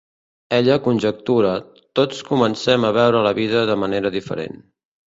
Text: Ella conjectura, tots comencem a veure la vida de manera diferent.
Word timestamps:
Ella 0.59 0.77
conjectura, 0.87 1.51
tots 2.01 2.25
comencem 2.31 2.91
a 2.91 2.95
veure 2.99 3.25
la 3.31 3.37
vida 3.45 3.67
de 3.75 3.81
manera 3.87 4.17
diferent. 4.21 4.63